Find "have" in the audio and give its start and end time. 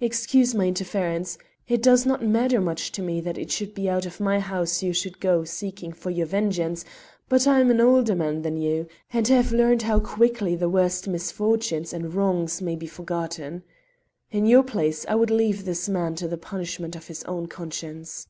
9.28-9.52